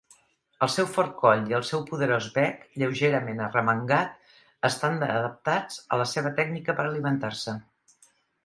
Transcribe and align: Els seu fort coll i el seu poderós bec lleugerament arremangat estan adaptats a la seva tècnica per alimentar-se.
Els 0.67 0.75
seu 0.77 0.85
fort 0.93 1.11
coll 1.17 1.43
i 1.51 1.57
el 1.57 1.65
seu 1.71 1.83
poderós 1.89 2.29
bec 2.37 2.63
lleugerament 2.83 3.43
arremangat 3.49 4.33
estan 4.73 4.99
adaptats 5.11 5.81
a 5.97 6.01
la 6.03 6.11
seva 6.17 6.33
tècnica 6.41 6.79
per 6.81 6.89
alimentar-se. 6.89 7.57